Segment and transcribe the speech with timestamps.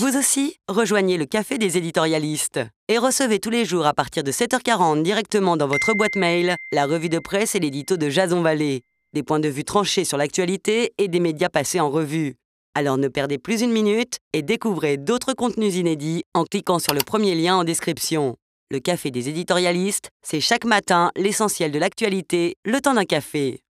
[0.00, 4.32] Vous aussi, rejoignez le Café des éditorialistes et recevez tous les jours à partir de
[4.32, 8.80] 7h40 directement dans votre boîte mail la revue de presse et l'édito de Jason Vallée.
[9.12, 12.36] Des points de vue tranchés sur l'actualité et des médias passés en revue.
[12.74, 17.00] Alors ne perdez plus une minute et découvrez d'autres contenus inédits en cliquant sur le
[17.04, 18.36] premier lien en description.
[18.70, 23.60] Le Café des éditorialistes, c'est chaque matin l'essentiel de l'actualité, le temps d'un café.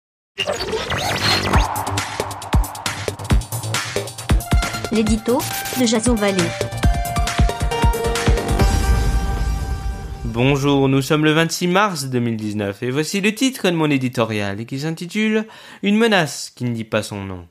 [4.93, 5.38] L'édito
[5.80, 6.43] de Jason Vallée.
[10.24, 14.80] Bonjour, nous sommes le 26 mars 2019 et voici le titre de mon éditorial qui
[14.80, 15.47] s'intitule
[15.84, 17.47] Une menace qui ne dit pas son nom.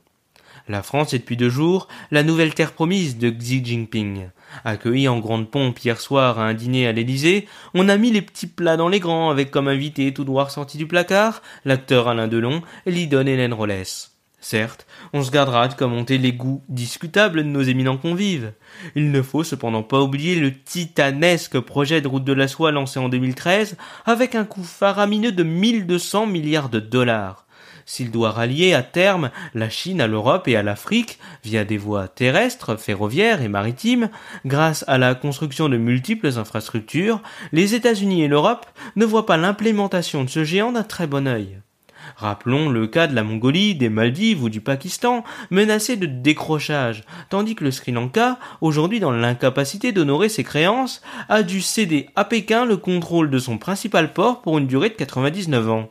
[0.68, 4.28] La France est depuis deux jours la nouvelle terre promise de Xi Jinping.
[4.64, 8.22] Accueilli en grande pompe hier soir à un dîner à l'Élysée, on a mis les
[8.22, 12.28] petits plats dans les grands avec comme invité tout droit sorti du placard l'acteur Alain
[12.28, 14.09] Delon et l'idole Hélène Rollès.
[14.40, 18.52] Certes, on se gardera de commenter les goûts discutables de nos éminents convives.
[18.94, 22.98] Il ne faut cependant pas oublier le titanesque projet de route de la soie lancé
[22.98, 27.46] en 2013 avec un coût faramineux de 1200 milliards de dollars
[27.90, 32.06] s'il doit rallier à terme la Chine à l'Europe et à l'Afrique via des voies
[32.06, 34.10] terrestres, ferroviaires et maritimes,
[34.46, 40.22] grâce à la construction de multiples infrastructures, les États-Unis et l'Europe ne voient pas l'implémentation
[40.22, 41.58] de ce géant d'un très bon œil.
[42.16, 47.54] Rappelons le cas de la Mongolie, des Maldives ou du Pakistan, menacés de décrochage, tandis
[47.54, 52.64] que le Sri Lanka, aujourd'hui dans l'incapacité d'honorer ses créances, a dû céder à Pékin
[52.64, 55.90] le contrôle de son principal port pour une durée de 99 ans.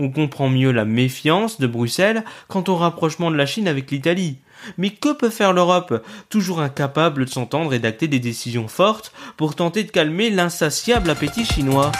[0.00, 4.38] On comprend mieux la méfiance de Bruxelles quant au rapprochement de la Chine avec l'Italie.
[4.76, 9.56] Mais que peut faire l'Europe, toujours incapable de s'entendre et d'acter des décisions fortes pour
[9.56, 11.90] tenter de calmer l'insatiable appétit chinois